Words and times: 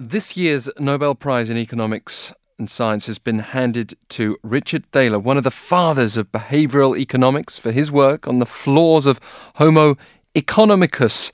This 0.00 0.36
year's 0.36 0.68
Nobel 0.78 1.16
Prize 1.16 1.50
in 1.50 1.56
Economics 1.56 2.32
and 2.56 2.70
Science 2.70 3.08
has 3.08 3.18
been 3.18 3.40
handed 3.40 3.94
to 4.10 4.38
Richard 4.44 4.88
Thaler, 4.92 5.18
one 5.18 5.36
of 5.36 5.42
the 5.42 5.50
fathers 5.50 6.16
of 6.16 6.30
behavioral 6.30 6.96
economics, 6.96 7.58
for 7.58 7.72
his 7.72 7.90
work 7.90 8.28
on 8.28 8.38
the 8.38 8.46
flaws 8.46 9.06
of 9.06 9.18
Homo 9.56 9.96
economicus. 10.36 11.32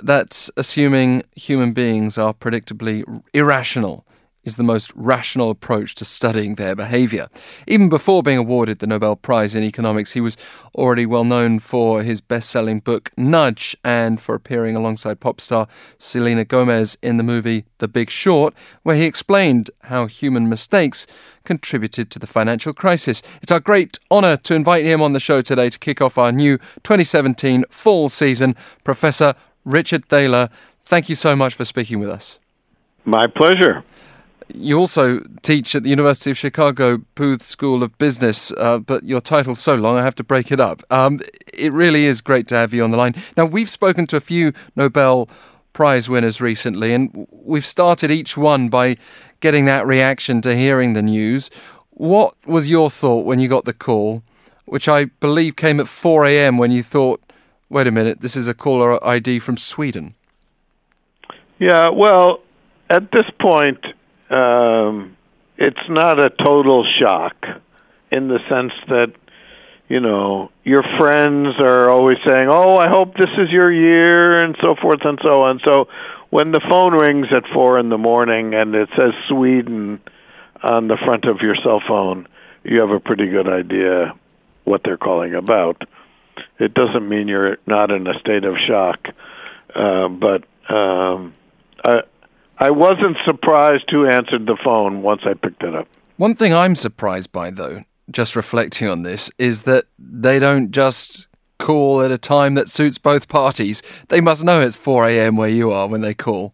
That's 0.00 0.48
assuming 0.56 1.24
human 1.34 1.72
beings 1.72 2.16
are 2.18 2.32
predictably 2.32 3.02
irrational 3.34 4.06
is 4.48 4.56
the 4.56 4.62
most 4.62 4.90
rational 4.96 5.50
approach 5.50 5.94
to 5.94 6.04
studying 6.06 6.54
their 6.54 6.74
behaviour. 6.74 7.28
Even 7.66 7.90
before 7.90 8.22
being 8.22 8.38
awarded 8.38 8.78
the 8.78 8.86
Nobel 8.86 9.14
Prize 9.14 9.54
in 9.54 9.62
Economics, 9.62 10.12
he 10.12 10.22
was 10.22 10.38
already 10.74 11.04
well 11.04 11.22
known 11.22 11.58
for 11.58 12.02
his 12.02 12.22
best 12.22 12.48
selling 12.48 12.80
book 12.80 13.10
Nudge 13.16 13.76
and 13.84 14.18
for 14.18 14.34
appearing 14.34 14.74
alongside 14.74 15.20
pop 15.20 15.38
star 15.38 15.68
Selena 15.98 16.46
Gomez 16.46 16.96
in 17.02 17.18
the 17.18 17.22
movie 17.22 17.66
The 17.76 17.88
Big 17.88 18.08
Short, 18.08 18.54
where 18.84 18.96
he 18.96 19.04
explained 19.04 19.70
how 19.82 20.06
human 20.06 20.48
mistakes 20.48 21.06
contributed 21.44 22.10
to 22.10 22.18
the 22.18 22.26
financial 22.26 22.72
crisis. 22.72 23.22
It's 23.42 23.52
our 23.52 23.60
great 23.60 23.98
honour 24.10 24.38
to 24.38 24.54
invite 24.54 24.86
him 24.86 25.02
on 25.02 25.12
the 25.12 25.20
show 25.20 25.42
today 25.42 25.68
to 25.68 25.78
kick 25.78 26.00
off 26.00 26.16
our 26.16 26.32
new 26.32 26.56
2017 26.84 27.66
fall 27.68 28.08
season. 28.08 28.56
Professor 28.82 29.34
Richard 29.66 30.06
Thaler, 30.06 30.48
thank 30.86 31.10
you 31.10 31.14
so 31.14 31.36
much 31.36 31.52
for 31.52 31.66
speaking 31.66 32.00
with 32.00 32.08
us. 32.08 32.38
My 33.04 33.26
pleasure. 33.26 33.84
You 34.54 34.78
also 34.78 35.20
teach 35.42 35.74
at 35.74 35.82
the 35.82 35.90
University 35.90 36.30
of 36.30 36.38
Chicago 36.38 36.98
Booth 37.14 37.42
School 37.42 37.82
of 37.82 37.96
Business, 37.98 38.50
uh, 38.52 38.78
but 38.78 39.04
your 39.04 39.20
title's 39.20 39.60
so 39.60 39.74
long 39.74 39.98
I 39.98 40.02
have 40.02 40.14
to 40.16 40.24
break 40.24 40.50
it 40.50 40.58
up. 40.58 40.82
Um, 40.90 41.20
it 41.52 41.72
really 41.72 42.06
is 42.06 42.20
great 42.20 42.48
to 42.48 42.54
have 42.54 42.72
you 42.72 42.82
on 42.82 42.90
the 42.90 42.96
line. 42.96 43.14
Now, 43.36 43.44
we've 43.44 43.68
spoken 43.68 44.06
to 44.08 44.16
a 44.16 44.20
few 44.20 44.52
Nobel 44.74 45.28
Prize 45.74 46.08
winners 46.08 46.40
recently, 46.40 46.94
and 46.94 47.26
we've 47.30 47.66
started 47.66 48.10
each 48.10 48.36
one 48.36 48.68
by 48.68 48.96
getting 49.40 49.66
that 49.66 49.86
reaction 49.86 50.40
to 50.40 50.56
hearing 50.56 50.94
the 50.94 51.02
news. 51.02 51.50
What 51.90 52.34
was 52.46 52.70
your 52.70 52.90
thought 52.90 53.26
when 53.26 53.38
you 53.38 53.48
got 53.48 53.64
the 53.64 53.74
call, 53.74 54.22
which 54.64 54.88
I 54.88 55.06
believe 55.06 55.56
came 55.56 55.78
at 55.78 55.88
4 55.88 56.26
a.m. 56.26 56.58
when 56.58 56.72
you 56.72 56.82
thought, 56.82 57.20
wait 57.68 57.86
a 57.86 57.90
minute, 57.90 58.22
this 58.22 58.36
is 58.36 58.48
a 58.48 58.54
caller 58.54 59.04
ID 59.06 59.40
from 59.40 59.56
Sweden? 59.56 60.14
Yeah, 61.58 61.90
well, 61.90 62.40
at 62.90 63.10
this 63.12 63.28
point, 63.40 63.84
um, 64.30 65.16
it's 65.56 65.88
not 65.88 66.22
a 66.22 66.30
total 66.30 66.84
shock 66.98 67.34
in 68.10 68.28
the 68.28 68.38
sense 68.48 68.72
that 68.88 69.12
you 69.88 70.00
know 70.00 70.50
your 70.64 70.82
friends 70.98 71.54
are 71.58 71.90
always 71.90 72.18
saying, 72.28 72.48
"Oh, 72.50 72.76
I 72.76 72.88
hope 72.88 73.14
this 73.14 73.32
is 73.38 73.50
your 73.50 73.72
year," 73.72 74.42
and 74.44 74.56
so 74.60 74.74
forth 74.74 75.00
and 75.04 75.18
so 75.22 75.42
on. 75.42 75.60
So 75.66 75.88
when 76.30 76.52
the 76.52 76.60
phone 76.68 76.94
rings 76.94 77.26
at 77.34 77.48
four 77.52 77.78
in 77.78 77.88
the 77.88 77.98
morning 77.98 78.54
and 78.54 78.74
it 78.74 78.88
says 78.98 79.12
Sweden 79.28 80.00
on 80.62 80.88
the 80.88 80.98
front 81.04 81.24
of 81.24 81.40
your 81.40 81.56
cell 81.62 81.80
phone, 81.86 82.28
you 82.64 82.80
have 82.80 82.90
a 82.90 83.00
pretty 83.00 83.28
good 83.28 83.48
idea 83.48 84.14
what 84.64 84.82
they're 84.84 84.98
calling 84.98 85.34
about. 85.34 85.82
It 86.58 86.74
doesn't 86.74 87.08
mean 87.08 87.28
you're 87.28 87.58
not 87.66 87.90
in 87.90 88.06
a 88.06 88.18
state 88.20 88.44
of 88.44 88.56
shock, 88.66 89.08
uh, 89.74 90.08
but 90.08 90.44
um, 90.68 91.34
I, 91.84 92.00
I 92.60 92.70
wasn't 92.70 93.16
surprised 93.24 93.84
who 93.90 94.06
answered 94.06 94.46
the 94.46 94.56
phone 94.64 95.02
once 95.02 95.22
I 95.24 95.34
picked 95.34 95.62
it 95.62 95.74
up. 95.74 95.86
One 96.16 96.34
thing 96.34 96.52
I'm 96.52 96.74
surprised 96.74 97.30
by, 97.30 97.50
though, 97.50 97.84
just 98.10 98.34
reflecting 98.34 98.88
on 98.88 99.02
this, 99.02 99.30
is 99.38 99.62
that 99.62 99.84
they 99.98 100.38
don't 100.38 100.72
just 100.72 101.28
call 101.58 102.00
at 102.02 102.10
a 102.10 102.18
time 102.18 102.54
that 102.54 102.68
suits 102.68 102.98
both 102.98 103.28
parties. 103.28 103.82
They 104.08 104.20
must 104.20 104.42
know 104.42 104.60
it's 104.60 104.76
4 104.76 105.06
a.m. 105.08 105.36
where 105.36 105.48
you 105.48 105.70
are 105.70 105.86
when 105.88 106.00
they 106.00 106.14
call. 106.14 106.52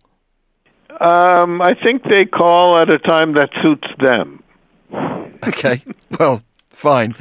Um, 1.00 1.60
I 1.60 1.74
think 1.84 2.02
they 2.04 2.24
call 2.24 2.78
at 2.78 2.92
a 2.92 2.98
time 2.98 3.34
that 3.34 3.50
suits 3.62 3.88
them. 4.02 4.42
Okay, 5.46 5.82
well, 6.18 6.40
fine. 6.70 7.14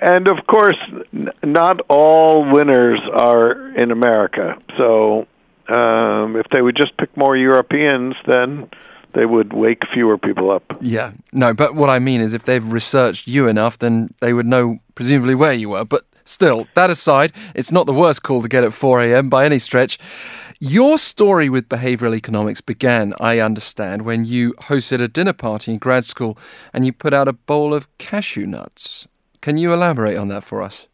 And 0.00 0.26
of 0.26 0.46
course, 0.48 0.76
n- 1.12 1.30
not 1.44 1.80
all 1.88 2.44
winners 2.52 2.98
are 3.12 3.68
in 3.78 3.92
America. 3.92 4.56
So 4.76 5.28
um, 5.68 6.36
if 6.36 6.46
they 6.52 6.62
would 6.62 6.76
just 6.76 6.96
pick 6.96 7.14
more 7.16 7.36
Europeans, 7.36 8.14
then 8.26 8.68
they 9.14 9.26
would 9.26 9.52
wake 9.52 9.82
fewer 9.92 10.18
people 10.18 10.50
up. 10.50 10.62
Yeah, 10.80 11.12
no, 11.32 11.54
but 11.54 11.74
what 11.74 11.90
I 11.90 11.98
mean 11.98 12.20
is 12.20 12.32
if 12.32 12.44
they've 12.44 12.72
researched 12.72 13.26
you 13.26 13.48
enough, 13.48 13.78
then 13.78 14.14
they 14.20 14.32
would 14.32 14.46
know 14.46 14.78
presumably 14.94 15.34
where 15.34 15.54
you 15.54 15.70
were. 15.70 15.84
But 15.84 16.04
still, 16.24 16.68
that 16.74 16.90
aside, 16.90 17.32
it's 17.54 17.72
not 17.72 17.86
the 17.86 17.94
worst 17.94 18.22
call 18.22 18.42
to 18.42 18.48
get 18.48 18.64
at 18.64 18.74
4 18.74 19.00
a.m. 19.02 19.30
by 19.30 19.46
any 19.46 19.58
stretch. 19.58 19.98
Your 20.58 20.96
story 20.96 21.48
with 21.48 21.68
behavioral 21.68 22.16
economics 22.16 22.60
began, 22.60 23.12
I 23.20 23.40
understand, 23.40 24.02
when 24.02 24.24
you 24.24 24.52
hosted 24.54 25.02
a 25.02 25.08
dinner 25.08 25.34
party 25.34 25.72
in 25.72 25.78
grad 25.78 26.04
school 26.04 26.38
and 26.72 26.86
you 26.86 26.92
put 26.92 27.12
out 27.12 27.28
a 27.28 27.34
bowl 27.34 27.74
of 27.74 27.88
cashew 27.98 28.46
nuts. 28.46 29.06
Can 29.40 29.58
you 29.58 29.72
elaborate 29.72 30.16
on 30.16 30.28
that 30.28 30.44
for 30.44 30.62
us? 30.62 30.88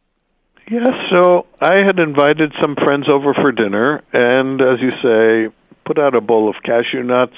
Yes, 0.71 0.89
so 1.11 1.47
I 1.61 1.83
had 1.84 1.99
invited 1.99 2.53
some 2.62 2.77
friends 2.77 3.06
over 3.12 3.34
for 3.34 3.50
dinner, 3.50 4.03
and 4.12 4.62
as 4.62 4.78
you 4.81 4.91
say, 5.03 5.55
put 5.84 5.99
out 5.99 6.15
a 6.15 6.21
bowl 6.21 6.49
of 6.49 6.55
cashew 6.62 7.03
nuts 7.03 7.37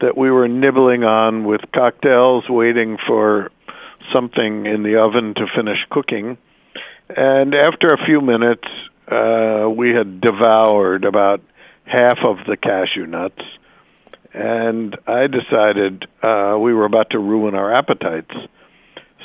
that 0.00 0.16
we 0.16 0.30
were 0.30 0.48
nibbling 0.48 1.04
on 1.04 1.44
with 1.44 1.60
cocktails, 1.76 2.48
waiting 2.48 2.96
for 3.06 3.50
something 4.14 4.64
in 4.64 4.82
the 4.82 4.96
oven 4.96 5.34
to 5.34 5.46
finish 5.54 5.78
cooking. 5.90 6.38
And 7.08 7.54
after 7.54 7.88
a 7.88 8.04
few 8.06 8.22
minutes, 8.22 8.66
uh, 9.08 9.68
we 9.68 9.90
had 9.90 10.20
devoured 10.20 11.04
about 11.04 11.42
half 11.84 12.18
of 12.24 12.38
the 12.46 12.56
cashew 12.56 13.06
nuts, 13.06 13.42
and 14.32 14.96
I 15.06 15.26
decided 15.26 16.06
uh, 16.22 16.56
we 16.58 16.72
were 16.72 16.86
about 16.86 17.10
to 17.10 17.18
ruin 17.18 17.54
our 17.54 17.72
appetites. 17.72 18.34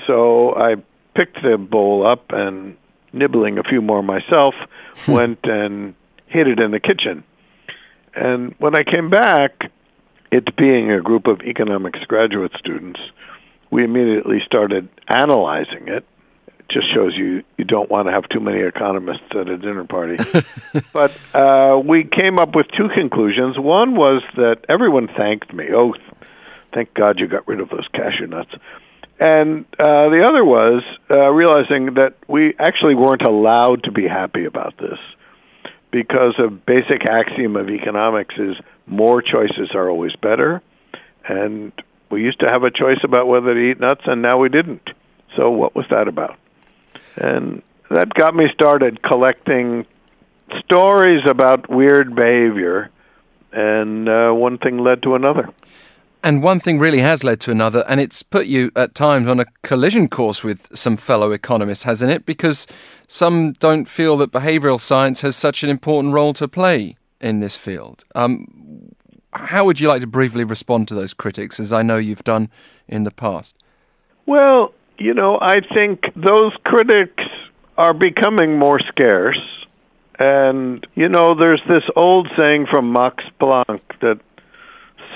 So 0.07 0.55
I 0.55 0.75
picked 1.15 1.41
the 1.41 1.57
bowl 1.57 2.05
up 2.05 2.25
and 2.31 2.77
nibbling 3.13 3.57
a 3.57 3.63
few 3.63 3.81
more 3.81 4.03
myself, 4.03 4.55
went 5.07 5.39
and 5.43 5.95
hid 6.27 6.47
it 6.47 6.59
in 6.59 6.71
the 6.71 6.79
kitchen. 6.79 7.23
And 8.15 8.55
when 8.59 8.75
I 8.75 8.83
came 8.83 9.09
back, 9.09 9.71
it 10.31 10.55
being 10.55 10.91
a 10.91 11.01
group 11.01 11.27
of 11.27 11.41
economics 11.41 11.99
graduate 12.07 12.51
students, 12.57 12.99
we 13.71 13.83
immediately 13.83 14.39
started 14.45 14.89
analyzing 15.07 15.87
it. 15.87 16.05
It 16.47 16.69
just 16.69 16.93
shows 16.93 17.13
you 17.15 17.43
you 17.57 17.65
don't 17.65 17.89
want 17.89 18.07
to 18.07 18.11
have 18.11 18.27
too 18.29 18.39
many 18.39 18.59
economists 18.59 19.29
at 19.31 19.47
a 19.47 19.57
dinner 19.57 19.85
party. 19.85 20.17
but 20.93 21.11
uh, 21.33 21.79
we 21.83 22.03
came 22.03 22.39
up 22.39 22.55
with 22.55 22.67
two 22.75 22.89
conclusions. 22.95 23.57
One 23.57 23.95
was 23.95 24.23
that 24.35 24.65
everyone 24.69 25.07
thanked 25.07 25.53
me. 25.53 25.69
Oh, 25.73 25.93
thank 26.73 26.93
God 26.93 27.19
you 27.19 27.27
got 27.27 27.47
rid 27.47 27.59
of 27.59 27.69
those 27.69 27.87
cashew 27.93 28.27
nuts. 28.27 28.53
And 29.19 29.65
uh, 29.79 30.09
the 30.09 30.23
other 30.27 30.43
was 30.43 30.83
uh, 31.09 31.29
realizing 31.29 31.93
that 31.95 32.15
we 32.27 32.53
actually 32.59 32.95
weren't 32.95 33.21
allowed 33.21 33.83
to 33.83 33.91
be 33.91 34.07
happy 34.07 34.45
about 34.45 34.77
this 34.77 34.97
because 35.91 36.33
a 36.39 36.49
basic 36.49 37.07
axiom 37.07 37.55
of 37.55 37.69
economics 37.69 38.35
is 38.37 38.57
more 38.87 39.21
choices 39.21 39.69
are 39.75 39.89
always 39.89 40.15
better. 40.21 40.61
And 41.25 41.71
we 42.09 42.21
used 42.21 42.39
to 42.39 42.47
have 42.51 42.63
a 42.63 42.71
choice 42.71 42.99
about 43.03 43.27
whether 43.27 43.53
to 43.53 43.59
eat 43.59 43.79
nuts, 43.79 44.01
and 44.05 44.21
now 44.21 44.39
we 44.39 44.49
didn't. 44.49 44.89
So, 45.37 45.49
what 45.51 45.75
was 45.75 45.85
that 45.89 46.07
about? 46.07 46.37
And 47.15 47.61
that 47.89 48.13
got 48.13 48.35
me 48.35 48.45
started 48.53 49.01
collecting 49.01 49.85
stories 50.65 51.21
about 51.29 51.69
weird 51.69 52.15
behavior, 52.15 52.89
and 53.51 54.09
uh, 54.09 54.31
one 54.31 54.57
thing 54.57 54.79
led 54.79 55.03
to 55.03 55.15
another. 55.15 55.47
And 56.23 56.41
one 56.41 56.61
thing 56.61 56.79
really 56.79 56.99
has 56.99 57.21
led 57.25 57.41
to 57.41 57.51
another, 57.51 57.83
and 57.89 57.99
it's 57.99 58.23
put 58.23 58.47
you 58.47 58.71
at 58.77 58.95
times 58.95 59.27
on 59.27 59.41
a 59.41 59.45
collision 59.61 60.07
course 60.07 60.41
with 60.41 60.73
some 60.73 60.95
fellow 60.95 61.33
economists, 61.33 61.83
hasn't 61.83 62.11
it? 62.11 62.25
Because 62.25 62.65
some 63.07 63.51
don't 63.53 63.89
feel 63.89 64.15
that 64.17 64.31
behavioral 64.31 64.79
science 64.79 65.19
has 65.19 65.35
such 65.35 65.63
an 65.63 65.69
important 65.69 66.13
role 66.13 66.33
to 66.35 66.47
play 66.47 66.95
in 67.19 67.41
this 67.41 67.57
field. 67.57 68.05
Um, 68.15 68.95
how 69.33 69.65
would 69.65 69.81
you 69.81 69.89
like 69.89 69.99
to 69.99 70.07
briefly 70.07 70.45
respond 70.45 70.87
to 70.87 70.95
those 70.95 71.13
critics, 71.13 71.59
as 71.59 71.73
I 71.73 71.81
know 71.81 71.97
you've 71.97 72.23
done 72.23 72.49
in 72.87 73.03
the 73.03 73.11
past? 73.11 73.57
Well, 74.25 74.73
you 74.97 75.13
know, 75.13 75.37
I 75.41 75.57
think 75.73 76.03
those 76.15 76.53
critics 76.63 77.23
are 77.77 77.93
becoming 77.93 78.57
more 78.57 78.79
scarce. 78.79 79.41
And, 80.19 80.87
you 80.95 81.09
know, 81.09 81.35
there's 81.35 81.61
this 81.67 81.83
old 81.97 82.29
saying 82.37 82.67
from 82.71 82.93
Max 82.93 83.23
Planck 83.41 83.81
that 83.99 84.19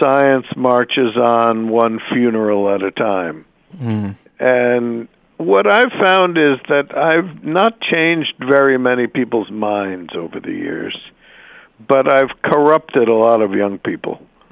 science 0.02 0.46
marches 0.56 1.16
on 1.16 1.70
one 1.70 2.00
funeral 2.12 2.74
at 2.74 2.84
a 2.84 2.92
time. 2.92 3.46
Mm. 3.76 4.16
And 4.40 5.08
what 5.38 5.72
I've 5.72 5.92
found 6.02 6.38
is 6.38 6.60
that 6.70 6.98
I've 6.98 7.44
not 7.44 7.80
changed 7.80 8.34
very 8.40 8.78
many 8.78 9.08
people's 9.08 9.52
minds 9.52 10.14
over 10.16 10.40
the 10.40 10.52
years, 10.52 10.98
but 11.88 12.12
I've 12.12 12.42
corrupted 12.42 13.08
a 13.08 13.14
lot 13.14 13.42
of 13.42 13.54
young 13.54 13.78
people. 13.78 14.22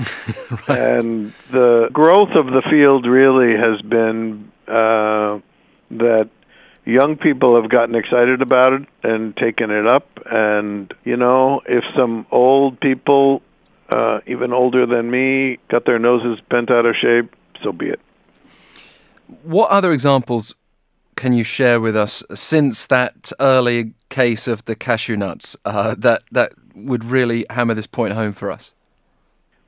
right. 0.67 0.69
And 0.69 1.33
the 1.51 1.89
growth 1.91 2.35
of 2.35 2.47
the 2.47 2.61
field 2.69 3.07
really 3.07 3.55
has 3.55 3.81
been 3.81 4.51
uh, 4.67 5.39
that 5.91 6.29
young 6.85 7.17
people 7.17 7.59
have 7.59 7.69
gotten 7.69 7.95
excited 7.95 8.41
about 8.41 8.73
it 8.73 8.87
and 9.03 9.35
taken 9.35 9.71
it 9.71 9.87
up. 9.87 10.07
And, 10.25 10.93
you 11.03 11.17
know, 11.17 11.61
if 11.65 11.83
some 11.95 12.27
old 12.31 12.79
people 12.79 13.41
uh, 13.89 14.19
even 14.27 14.53
older 14.53 14.85
than 14.85 15.11
me, 15.11 15.59
got 15.69 15.85
their 15.85 15.99
noses 15.99 16.43
bent 16.49 16.71
out 16.71 16.85
of 16.85 16.95
shape, 16.95 17.33
so 17.63 17.71
be 17.71 17.87
it. 17.87 17.99
What 19.43 19.69
other 19.69 19.91
examples 19.91 20.53
can 21.15 21.33
you 21.33 21.43
share 21.43 21.79
with 21.79 21.95
us 21.95 22.23
since 22.33 22.85
that 22.87 23.31
early 23.39 23.93
case 24.09 24.47
of 24.47 24.65
the 24.65 24.75
cashew 24.75 25.15
nuts 25.15 25.55
uh, 25.65 25.95
that 25.97 26.23
that 26.31 26.53
would 26.75 27.05
really 27.05 27.45
hammer 27.49 27.73
this 27.73 27.87
point 27.87 28.13
home 28.13 28.33
for 28.33 28.51
us? 28.51 28.73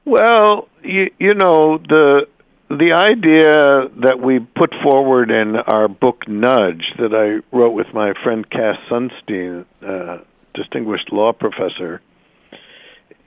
Well, 0.05 0.67
you, 0.83 1.09
you 1.19 1.33
know 1.33 1.77
the 1.77 2.27
the 2.69 2.93
idea 2.93 3.89
that 4.01 4.19
we 4.21 4.39
put 4.39 4.73
forward 4.83 5.31
in 5.31 5.55
our 5.55 5.87
book 5.87 6.27
Nudge 6.27 6.83
that 6.97 7.13
I 7.13 7.45
wrote 7.55 7.71
with 7.71 7.87
my 7.93 8.13
friend 8.23 8.49
Cass 8.49 8.75
Sunstein, 8.89 9.65
uh, 9.85 10.17
distinguished 10.53 11.13
law 11.13 11.31
professor, 11.31 12.01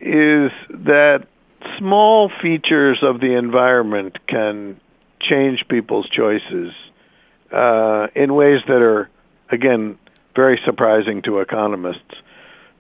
is 0.00 0.50
that 0.70 1.26
small 1.78 2.30
features 2.42 2.98
of 3.02 3.20
the 3.20 3.36
environment 3.36 4.16
can 4.26 4.80
change 5.20 5.64
people's 5.68 6.08
choices 6.08 6.72
uh, 7.52 8.06
in 8.14 8.34
ways 8.34 8.60
that 8.66 8.80
are, 8.80 9.10
again, 9.50 9.98
very 10.34 10.60
surprising 10.64 11.22
to 11.22 11.40
economists. 11.40 12.14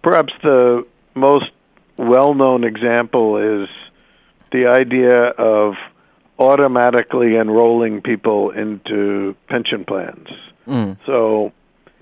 Perhaps 0.02 0.32
the 0.42 0.86
most 1.14 1.50
well 1.98 2.34
known 2.34 2.64
example 2.64 3.36
is 3.62 3.68
the 4.52 4.66
idea 4.66 5.28
of 5.38 5.74
automatically 6.38 7.36
enrolling 7.36 8.00
people 8.00 8.50
into 8.50 9.36
pension 9.48 9.84
plans. 9.84 10.28
Mm. 10.66 10.96
So 11.04 11.52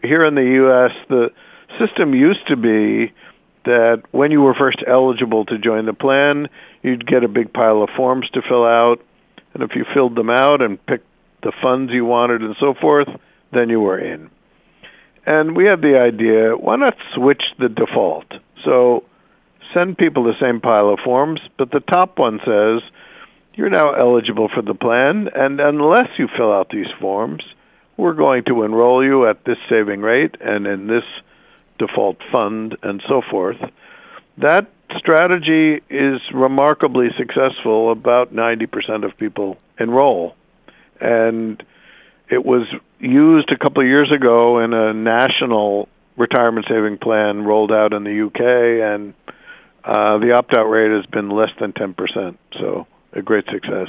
here 0.03 0.21
in 0.21 0.37
the 0.37 0.45
U.S., 0.45 0.93
the 1.09 1.31
system 1.81 2.15
used 2.15 2.47
to 2.47 2.57
be 2.57 3.13
that 3.69 4.03
when 4.11 4.31
you 4.31 4.41
were 4.41 4.55
first 4.55 4.79
eligible 4.87 5.45
to 5.45 5.59
join 5.59 5.87
the 5.87 5.93
plan, 5.93 6.49
you'd 6.83 7.07
get 7.07 7.23
a 7.23 7.29
big 7.29 7.53
pile 7.53 7.83
of 7.83 7.91
forms 7.97 8.29
to 8.31 8.43
fill 8.49 8.65
out, 8.65 8.97
and 9.55 9.63
if 9.63 9.71
you 9.77 9.85
filled 9.95 10.17
them 10.17 10.31
out 10.31 10.63
and 10.63 10.85
picked 10.87 11.07
the 11.43 11.53
funds 11.63 11.93
you 11.93 12.05
wanted 12.05 12.41
and 12.43 12.57
so 12.59 12.75
forth, 12.81 13.09
then 13.53 13.69
you 13.69 13.81
were 13.81 13.99
in. 13.99 14.31
And 15.27 15.55
we 15.55 15.67
had 15.67 15.83
the 15.83 16.01
idea 16.01 16.57
why 16.57 16.77
not 16.77 16.97
switch 17.15 17.43
the 17.59 17.69
default? 17.69 18.27
So 18.65 19.05
send 19.75 19.99
people 19.99 20.25
the 20.25 20.41
same 20.41 20.61
pile 20.61 20.89
of 20.89 21.01
forms, 21.05 21.41
but 21.59 21.71
the 21.71 21.81
top 21.81 22.19
one 22.19 22.41
says, 22.45 22.83
you're 23.55 23.71
now 23.71 23.93
eligible 23.93 24.49
for 24.55 24.63
the 24.63 24.75
plan, 24.75 25.29
and 25.35 25.61
unless 25.61 26.09
you 26.19 26.29
fill 26.37 26.53
out 26.53 26.71
these 26.71 26.91
forms, 27.01 27.43
we're 27.97 28.15
going 28.15 28.45
to 28.45 28.63
enroll 28.63 29.05
you 29.05 29.29
at 29.29 29.45
this 29.45 29.59
saving 29.69 30.01
rate 30.01 30.37
and 30.41 30.67
in 30.67 30.87
this 30.87 31.05
default 31.79 32.19
fund 32.33 32.77
and 32.83 33.03
so 33.09 33.23
forth. 33.31 33.59
That 34.39 34.71
strategy 34.97 35.83
is 35.91 36.21
remarkably 36.33 37.09
successful. 37.17 37.91
About 37.93 38.35
90% 38.35 39.05
of 39.05 39.17
people 39.17 39.59
enroll. 39.79 40.35
And 41.01 41.63
it 42.31 42.45
was 42.45 42.67
used 42.99 43.51
a 43.51 43.57
couple 43.57 43.83
of 43.83 43.89
years 43.89 44.11
ago 44.13 44.61
in 44.61 44.73
a 44.73 44.93
national 44.93 45.89
retirement 46.17 46.67
saving 46.69 46.99
plan 46.99 47.45
rolled 47.45 47.73
out 47.73 47.93
in 47.93 48.05
the 48.05 48.27
UK, 48.27 48.41
and 48.41 49.15
uh, 49.85 50.19
the 50.19 50.35
opt 50.37 50.55
out 50.55 50.65
rate 50.65 50.91
has 50.91 51.07
been 51.07 51.31
less 51.31 51.51
than 51.61 51.73
10%. 51.73 52.37
So 52.59 52.87
a 53.13 53.23
great 53.23 53.45
success. 53.51 53.89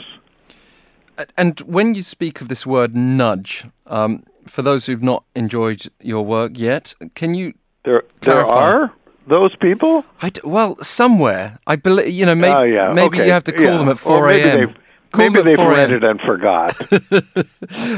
And 1.38 1.60
when 1.62 1.96
you 1.96 2.04
speak 2.04 2.40
of 2.40 2.48
this 2.48 2.66
word 2.66 2.96
nudge, 2.96 3.66
um, 3.88 4.24
for 4.46 4.62
those 4.62 4.86
who've 4.86 5.04
not 5.04 5.26
enjoyed 5.36 5.84
your 6.02 6.26
work 6.26 6.58
yet, 6.58 6.94
can 7.14 7.34
you 7.34 7.54
there 7.84 8.04
there 8.22 8.46
are 8.46 8.94
those 9.28 9.56
people? 9.58 10.06
I 10.22 10.30
d- 10.30 10.42
well, 10.44 10.78
somewhere 10.84 11.60
I 11.68 11.76
believe 11.76 12.10
you 12.10 12.26
know 12.26 12.36
maybe 12.36 12.54
uh, 12.54 12.62
yeah. 12.64 12.94
maybe 12.94 13.18
okay. 13.18 13.28
you 13.28 13.34
have 13.34 13.44
to 13.46 13.52
call 13.52 13.66
yeah. 13.66 13.78
them 13.78 13.90
at 13.90 14.00
four 14.00 14.30
a.m. 14.30 14.76
Maybe 15.18 15.42
they've 15.42 15.58
read 15.58 15.92
it 15.92 16.04
and 16.04 16.22
forgot. 16.22 16.78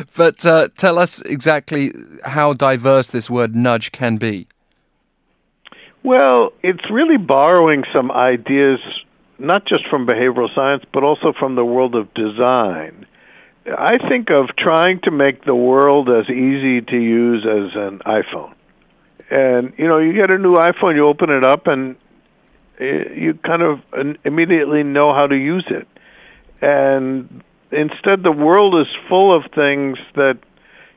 but 0.15 0.45
uh, 0.45 0.69
tell 0.77 0.97
us 0.97 1.21
exactly 1.23 1.91
how 2.23 2.53
diverse 2.53 3.09
this 3.09 3.29
word 3.29 3.53
nudge 3.53 3.91
can 3.91 4.15
be. 4.15 4.47
Well, 6.03 6.53
it's 6.63 6.89
really 6.89 7.17
borrowing 7.17 7.83
some 7.93 8.11
ideas 8.11 8.79
not 9.41 9.65
just 9.65 9.87
from 9.89 10.05
behavioral 10.05 10.53
science, 10.53 10.83
but 10.93 11.03
also 11.03 11.33
from 11.37 11.55
the 11.55 11.65
world 11.65 11.95
of 11.95 12.13
design. 12.13 13.05
I 13.65 13.97
think 14.09 14.29
of 14.29 14.55
trying 14.57 15.01
to 15.03 15.11
make 15.11 15.45
the 15.45 15.55
world 15.55 16.09
as 16.09 16.29
easy 16.29 16.81
to 16.81 16.97
use 16.97 17.45
as 17.45 17.75
an 17.75 17.99
iPhone. 18.05 18.53
And, 19.31 19.73
you 19.77 19.87
know, 19.87 19.97
you 19.97 20.13
get 20.13 20.29
a 20.29 20.37
new 20.37 20.55
iPhone, 20.55 20.95
you 20.95 21.07
open 21.07 21.29
it 21.29 21.45
up, 21.45 21.65
and 21.67 21.95
eh, 22.79 23.13
you 23.15 23.39
kind 23.43 23.61
of 23.61 23.79
immediately 24.25 24.83
know 24.83 25.13
how 25.13 25.25
to 25.25 25.35
use 25.35 25.65
it. 25.69 25.87
And 26.61 27.41
instead, 27.71 28.23
the 28.23 28.31
world 28.31 28.75
is 28.75 28.87
full 29.09 29.35
of 29.35 29.43
things 29.55 29.97
that 30.15 30.37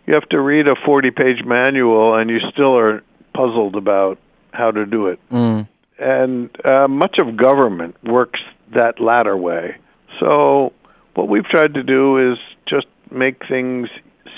you 0.07 0.15
have 0.15 0.29
to 0.31 0.41
read 0.41 0.67
a 0.67 0.75
40 0.85 1.11
page 1.13 1.45
manual 1.47 2.15
and 2.15 2.29
you 2.29 2.41
still 2.53 2.77
are 2.77 3.03
puzzled 3.33 3.77
about 3.77 4.19
how 4.53 4.71
to 4.71 4.85
do 4.85 5.07
it. 5.07 5.19
Mm 5.31 5.69
and 5.99 6.51
uh, 6.65 6.89
much 6.89 7.17
of 7.21 7.37
government 7.37 7.97
works 8.05 8.41
that 8.75 9.01
latter 9.01 9.37
way. 9.37 9.77
So 10.21 10.73
what 11.15 11.29
we've 11.29 11.45
tried 11.45 11.75
to 11.75 11.83
do 11.83 12.33
is 12.33 12.39
just 12.69 12.87
make 13.11 13.47
things 13.49 13.89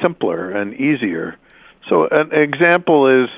simpler 0.03 0.51
and 0.51 0.75
easier. 0.75 1.37
So 1.89 2.09
an 2.11 2.33
example 2.33 3.25
is 3.25 3.31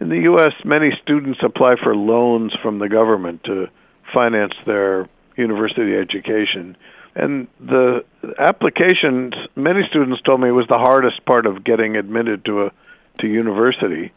in 0.00 0.08
the 0.08 0.20
U.S., 0.20 0.52
many 0.64 0.90
students 1.02 1.40
apply 1.42 1.76
for 1.82 1.94
loans 1.94 2.54
from 2.62 2.78
the 2.78 2.88
government 2.88 3.44
to 3.44 3.68
finance 4.12 4.54
their 4.66 5.08
university 5.36 5.96
education. 5.96 6.76
And 7.14 7.48
the 7.60 8.04
applications, 8.38 9.34
many 9.54 9.80
students 9.88 10.20
told 10.22 10.40
me, 10.40 10.50
was 10.50 10.66
the 10.68 10.78
hardest 10.78 11.24
part 11.24 11.46
of 11.46 11.64
getting 11.64 11.96
admitted 11.96 12.44
to 12.44 12.66
a 12.66 12.72
to 13.20 13.26
university 13.26 14.12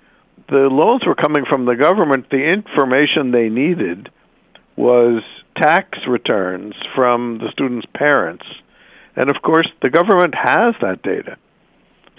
the 0.50 0.68
loans 0.72 1.06
were 1.06 1.16
coming 1.16 1.46
from 1.48 1.66
the 1.66 1.76
government, 1.76 2.30
the 2.30 2.52
information 2.52 3.32
they 3.32 3.50
needed 3.50 4.10
was 4.76 5.22
tax 5.56 6.00
returns 6.08 6.74
from 6.96 7.40
the 7.40 7.52
students' 7.52 7.88
parents. 7.94 8.46
And 9.16 9.30
of 9.30 9.42
course, 9.42 9.68
the 9.82 9.90
government 9.90 10.34
has 10.36 10.76
that 10.82 11.02
data. 11.04 11.38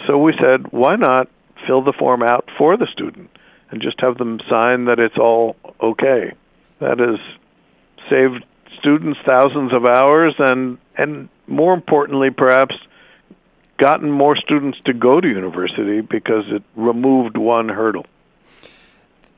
So 0.06 0.18
we 0.18 0.34
said, 0.38 0.72
why 0.72 0.96
not 0.96 1.28
fill 1.66 1.82
the 1.82 1.94
form 1.98 2.22
out 2.22 2.48
for 2.58 2.76
the 2.76 2.86
student 2.92 3.30
and 3.70 3.80
just 3.80 4.00
have 4.00 4.18
them 4.18 4.40
sign 4.48 4.86
that 4.86 4.98
it's 4.98 5.18
all 5.18 5.56
okay? 5.82 6.32
That 6.80 6.98
has 6.98 7.18
saved 8.08 8.44
students 8.78 9.18
thousands 9.28 9.72
of 9.72 9.84
hours 9.84 10.34
and 10.38 10.78
and 10.96 11.28
more 11.46 11.74
importantly 11.74 12.30
perhaps 12.30 12.74
gotten 13.78 14.10
more 14.10 14.36
students 14.36 14.78
to 14.84 14.92
go 14.92 15.20
to 15.20 15.28
university 15.28 16.00
because 16.00 16.44
it 16.48 16.62
removed 16.76 17.36
one 17.36 17.68
hurdle 17.68 18.06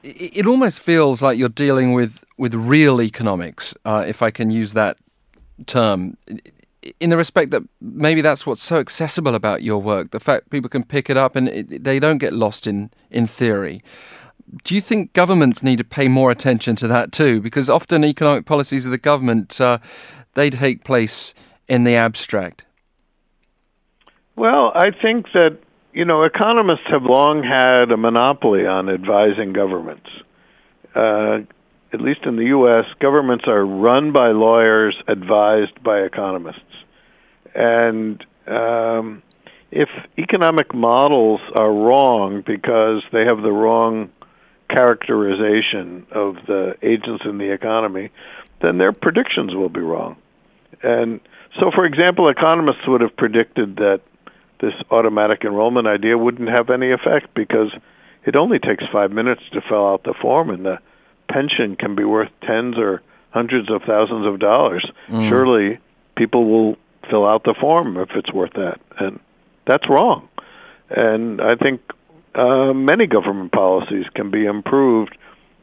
it 0.04 0.46
almost 0.46 0.80
feels 0.80 1.22
like 1.22 1.38
you're 1.38 1.48
dealing 1.48 1.92
with, 1.92 2.24
with 2.36 2.54
real 2.54 3.00
economics, 3.00 3.74
uh, 3.84 4.04
if 4.06 4.22
I 4.22 4.30
can 4.30 4.50
use 4.50 4.72
that 4.72 4.96
term, 5.66 6.16
in 6.98 7.10
the 7.10 7.16
respect 7.16 7.52
that 7.52 7.62
maybe 7.80 8.20
that's 8.20 8.44
what's 8.44 8.62
so 8.62 8.78
accessible 8.80 9.36
about 9.36 9.62
your 9.62 9.80
work 9.80 10.10
the 10.10 10.18
fact 10.18 10.50
people 10.50 10.68
can 10.68 10.82
pick 10.82 11.08
it 11.08 11.16
up 11.16 11.36
and 11.36 11.48
it, 11.48 11.84
they 11.84 12.00
don't 12.00 12.18
get 12.18 12.32
lost 12.32 12.66
in, 12.66 12.90
in 13.10 13.26
theory. 13.26 13.82
Do 14.64 14.74
you 14.74 14.80
think 14.80 15.12
governments 15.12 15.62
need 15.62 15.78
to 15.78 15.84
pay 15.84 16.08
more 16.08 16.30
attention 16.30 16.76
to 16.76 16.88
that 16.88 17.12
too? 17.12 17.40
Because 17.40 17.70
often 17.70 18.04
economic 18.04 18.46
policies 18.46 18.84
of 18.84 18.92
the 18.92 18.98
government 18.98 19.60
uh, 19.60 19.78
they 20.34 20.50
take 20.50 20.84
place 20.84 21.34
in 21.68 21.84
the 21.84 21.94
abstract. 21.94 22.64
Well, 24.36 24.72
I 24.74 24.90
think 24.90 25.26
that 25.34 25.58
you 25.92 26.04
know, 26.04 26.22
economists 26.22 26.86
have 26.90 27.02
long 27.02 27.42
had 27.42 27.92
a 27.92 27.96
monopoly 27.96 28.66
on 28.66 28.88
advising 28.88 29.52
governments. 29.52 30.08
Uh, 30.94 31.40
at 31.92 32.00
least 32.00 32.20
in 32.24 32.36
the 32.36 32.46
U.S., 32.46 32.86
governments 33.00 33.44
are 33.46 33.64
run 33.64 34.12
by 34.12 34.28
lawyers, 34.28 34.96
advised 35.08 35.82
by 35.82 36.00
economists. 36.00 36.60
And 37.54 38.24
um, 38.46 39.22
if 39.70 39.90
economic 40.16 40.74
models 40.74 41.40
are 41.58 41.70
wrong 41.70 42.42
because 42.46 43.02
they 43.12 43.24
have 43.26 43.42
the 43.42 43.52
wrong 43.52 44.10
characterization 44.74 46.06
of 46.12 46.36
the 46.46 46.74
agents 46.82 47.24
in 47.24 47.38
the 47.38 47.52
economy, 47.52 48.10
then 48.60 48.78
their 48.78 48.92
predictions 48.92 49.54
will 49.54 49.68
be 49.68 49.80
wrong. 49.80 50.16
And 50.82 51.20
so, 51.58 51.70
for 51.74 51.84
example, 51.84 52.28
economists 52.28 52.86
would 52.86 53.00
have 53.00 53.16
predicted 53.16 53.76
that 53.76 54.00
this 54.60 54.72
automatic 54.90 55.44
enrollment 55.44 55.86
idea 55.86 56.16
wouldn't 56.16 56.48
have 56.48 56.70
any 56.70 56.92
effect 56.92 57.34
because 57.34 57.72
it 58.24 58.36
only 58.38 58.58
takes 58.58 58.84
five 58.92 59.10
minutes 59.10 59.42
to 59.52 59.60
fill 59.68 59.86
out 59.88 60.04
the 60.04 60.14
form, 60.20 60.50
and 60.50 60.64
the 60.64 60.78
pension 61.28 61.76
can 61.76 61.94
be 61.94 62.04
worth 62.04 62.30
tens 62.42 62.78
or 62.78 63.02
hundreds 63.30 63.70
of 63.70 63.82
thousands 63.82 64.26
of 64.26 64.38
dollars. 64.38 64.88
Mm. 65.08 65.28
Surely 65.28 65.78
people 66.16 66.44
will 66.44 66.76
fill 67.10 67.26
out 67.26 67.42
the 67.44 67.54
form 67.60 67.96
if 67.96 68.10
it's 68.14 68.32
worth 68.32 68.52
that, 68.52 68.78
and 68.98 69.18
that's 69.66 69.88
wrong. 69.88 70.28
And 70.90 71.40
I 71.40 71.56
think 71.56 71.80
uh, 72.34 72.72
many 72.72 73.06
government 73.06 73.52
policies 73.52 74.06
can 74.14 74.30
be 74.30 74.44
improved 74.44 75.16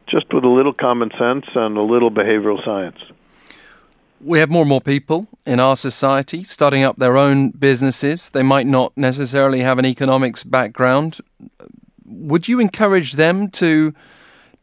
just 0.08 0.32
with 0.32 0.44
a 0.44 0.48
little 0.48 0.72
common 0.72 1.10
sense 1.18 1.46
and 1.54 1.76
a 1.76 1.82
little 1.82 2.10
behavioral 2.10 2.64
science. 2.64 2.98
we 4.20 4.38
have 4.38 4.50
more 4.50 4.62
and 4.62 4.68
more 4.68 4.80
people 4.80 5.26
in 5.46 5.60
our 5.60 5.76
society 5.76 6.42
starting 6.42 6.82
up 6.82 6.96
their 6.96 7.16
own 7.16 7.50
businesses. 7.50 8.30
They 8.30 8.42
might 8.42 8.66
not 8.66 8.96
necessarily 8.96 9.60
have 9.60 9.78
an 9.78 9.86
economics 9.86 10.44
background. 10.44 11.20
Would 12.04 12.48
you 12.48 12.60
encourage 12.60 13.14
them 13.14 13.48
to 13.52 13.94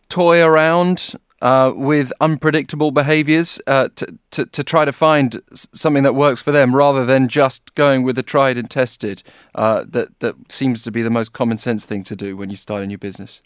toy 0.09 0.43
around 0.43 1.15
uh, 1.41 1.71
with 1.75 2.11
unpredictable 2.19 2.91
behaviors 2.91 3.59
uh, 3.67 3.89
to, 3.95 4.17
to, 4.31 4.45
to, 4.47 4.63
try 4.63 4.85
to 4.85 4.91
find 4.91 5.41
something 5.53 6.03
that 6.03 6.15
works 6.15 6.41
for 6.41 6.51
them 6.51 6.75
rather 6.75 7.05
than 7.05 7.27
just 7.27 7.73
going 7.75 8.03
with 8.03 8.15
the 8.15 8.23
tried 8.23 8.57
and 8.57 8.69
tested 8.69 9.21
uh, 9.55 9.83
that, 9.87 10.19
that 10.19 10.35
seems 10.51 10.81
to 10.81 10.91
be 10.91 11.01
the 11.01 11.09
most 11.09 11.33
common 11.33 11.57
sense 11.57 11.85
thing 11.85 12.03
to 12.03 12.15
do 12.15 12.35
when 12.35 12.49
you 12.49 12.55
start 12.55 12.83
a 12.83 12.87
new 12.87 12.97
business? 12.97 13.41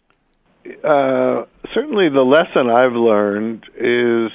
Uh, 0.83 1.43
certainly, 1.74 2.07
the 2.10 2.21
lesson 2.21 2.69
I've 2.69 2.93
learned 2.93 3.65
is 3.75 4.31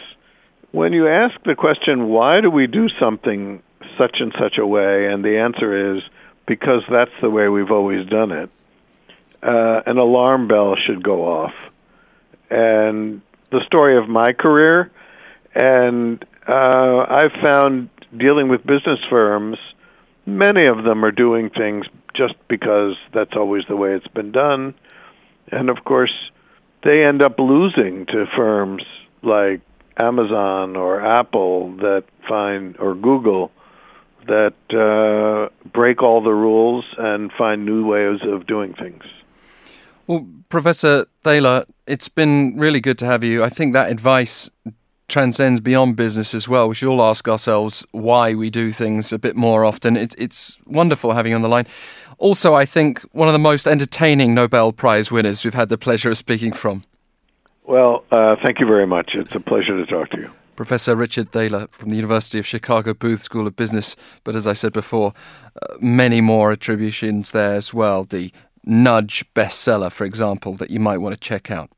when 0.73 0.93
you 0.93 1.09
ask 1.09 1.35
the 1.45 1.55
question, 1.55 2.09
why 2.09 2.41
do 2.43 2.51
we 2.51 2.67
do 2.67 2.89
something 3.01 3.63
such 3.99 4.17
and 4.21 4.35
such 4.39 4.59
a 4.59 4.67
way? 4.67 5.07
And 5.07 5.25
the 5.25 5.39
answer 5.39 5.97
is 5.97 6.03
because 6.47 6.83
that's 6.91 7.13
the 7.23 7.31
way 7.31 7.49
we've 7.49 7.71
always 7.71 8.07
done 8.09 8.33
it. 8.33 8.51
Uh, 9.43 9.81
an 9.87 9.99
alarm 9.99 10.49
bell 10.49 10.75
should 10.87 11.03
go 11.03 11.25
off. 11.25 11.53
And 12.51 13.23
the 13.51 13.61
story 13.67 13.97
of 13.99 14.09
my 14.09 14.33
career, 14.33 14.91
and 15.55 16.25
uh, 16.47 17.07
I've 17.09 17.43
found 17.43 17.91
dealing 18.17 18.49
with 18.49 18.61
business 18.67 18.99
firms, 19.11 19.59
many 20.27 20.67
of 20.67 20.85
them 20.85 21.05
are 21.05 21.13
doing 21.13 21.51
things 21.51 21.87
just 22.15 22.35
because 22.49 22.95
that's 23.15 23.33
always 23.37 23.65
the 23.69 23.77
way 23.77 23.95
it's 23.95 24.07
been 24.09 24.33
done. 24.33 24.75
And 25.51 25.71
of 25.71 25.85
course, 25.85 26.13
they 26.83 27.05
end 27.05 27.23
up 27.23 27.39
losing 27.39 28.07
to 28.07 28.27
firms 28.37 28.83
like 29.23 29.61
Amazon 30.01 30.77
or 30.77 31.05
Apple 31.05 31.77
that 31.79 32.05
find 32.29 32.77
or 32.79 32.95
Google 32.95 33.51
that 34.27 34.55
uh, 34.71 35.55
break 35.71 36.03
all 36.03 36.23
the 36.23 36.35
rules 36.35 36.85
and 36.99 37.31
find 37.39 37.65
new 37.65 37.87
ways 37.87 38.21
of 38.25 38.47
doing 38.47 38.75
things. 38.75 39.05
Well, 40.07 40.27
Professor 40.49 41.07
Thaler, 41.25 41.67
it's 41.87 42.09
been 42.09 42.57
really 42.57 42.81
good 42.81 42.99
to 42.99 43.07
have 43.07 43.25
you. 43.25 43.43
I 43.43 43.49
think 43.49 43.73
that 43.73 43.91
advice 43.91 44.51
transcends 45.09 45.61
beyond 45.61 45.97
business 45.97 46.35
as 46.35 46.49
well. 46.49 46.69
We 46.69 46.75
should 46.75 46.89
all 46.89 47.03
ask 47.03 47.29
ourselves 47.29 47.85
why 47.93 48.35
we 48.35 48.51
do 48.51 48.73
things 48.73 49.13
a 49.13 49.19
bit 49.19 49.37
more 49.37 49.65
often. 49.65 49.97
It, 49.97 50.15
it's 50.19 50.59
wonderful 50.67 51.13
having 51.13 51.31
you 51.31 51.37
on 51.37 51.43
the 51.43 51.49
line. 51.49 51.67
Also, 52.19 52.55
I 52.55 52.65
think 52.65 53.01
one 53.13 53.29
of 53.29 53.33
the 53.33 53.39
most 53.39 53.67
entertaining 53.67 54.35
Nobel 54.35 54.73
Prize 54.73 55.11
winners 55.11 55.45
we've 55.45 55.55
had 55.55 55.69
the 55.69 55.79
pleasure 55.79 56.11
of 56.11 56.19
speaking 56.19 56.53
from. 56.53 56.85
Well, 57.65 58.05
uh, 58.11 58.37
thank 58.45 58.61
you 58.61 58.67
very 58.67 58.87
much. 58.87 59.15
It's 59.15 59.35
a 59.35 59.41
pleasure 59.41 59.77
to 59.77 59.87
talk 59.87 60.11
to 60.11 60.19
you. 60.19 60.31
Professor 60.55 60.97
Richard 60.97 61.33
Thaler 61.33 61.67
from 61.69 61.91
the 61.91 61.97
University 61.97 62.39
of 62.39 62.47
Chicago 62.47 62.95
Booth 62.95 63.23
School 63.23 63.47
of 63.47 63.57
Business. 63.57 63.95
But 64.25 64.35
as 64.35 64.47
I 64.47 64.55
said 64.55 64.73
before, 64.73 65.13
uh, 65.61 65.77
many 65.81 66.23
more 66.23 66.53
attributions 66.53 67.33
there 67.33 67.55
as 67.55 67.75
well. 67.75 68.05
The 68.05 68.33
Nudge 68.67 69.25
bestseller, 69.35 69.93
for 69.93 70.05
example, 70.05 70.55
that 70.57 70.71
you 70.71 70.81
might 70.81 70.99
want 70.99 71.15
to 71.15 71.21
check 71.21 71.51
out. 71.53 71.71